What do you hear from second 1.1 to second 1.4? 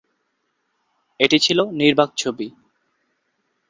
এটি